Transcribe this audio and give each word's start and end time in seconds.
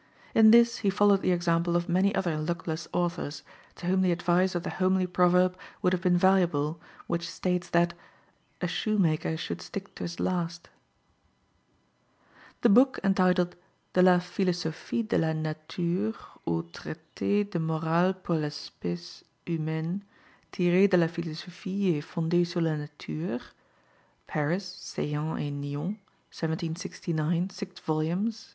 In 0.33 0.49
this 0.49 0.79
he 0.79 0.89
followed 0.89 1.21
the 1.21 1.31
example 1.31 1.75
of 1.75 1.87
many 1.87 2.15
other 2.15 2.35
luckless 2.35 2.87
authors, 2.91 3.43
to 3.75 3.85
whom 3.85 4.01
the 4.01 4.11
advice 4.11 4.55
of 4.55 4.63
the 4.63 4.71
homely 4.71 5.05
proverb 5.05 5.55
would 5.83 5.93
have 5.93 6.01
been 6.01 6.17
valuable 6.17 6.81
which 7.05 7.29
states 7.29 7.69
that 7.69 7.93
"a 8.61 8.67
shoemaker 8.67 9.37
should 9.37 9.61
stick 9.61 9.93
to 9.93 10.03
his 10.03 10.19
last." 10.19 10.69
The 12.61 12.69
book 12.69 12.99
entitled 13.03 13.55
De 13.93 14.01
la 14.01 14.17
Philosophie 14.17 15.03
de 15.03 15.19
la 15.19 15.33
Nature, 15.33 16.15
ou 16.47 16.63
Traité 16.63 17.47
de 17.47 17.59
morale 17.59 18.15
pour 18.15 18.37
l'espèce 18.37 19.23
humaine, 19.45 20.01
tiré 20.51 20.89
de 20.89 20.97
la 20.97 21.07
philosophie 21.09 21.95
et 21.95 22.01
fondé 22.03 22.43
sur 22.43 22.61
la 22.61 22.75
nature 22.75 23.41
(Paris, 24.25 24.63
Saillant 24.65 25.37
et 25.37 25.51
Nyon, 25.51 25.95
1769, 26.31 27.51
6 27.51 27.67
vols. 27.85 28.49